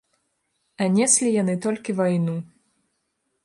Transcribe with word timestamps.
А 0.85 0.87
неслі 0.95 1.29
яны 1.41 1.55
толькі 1.67 1.97
вайну. 2.03 2.35